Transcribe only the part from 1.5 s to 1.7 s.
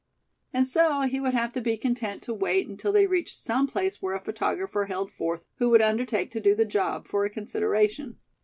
to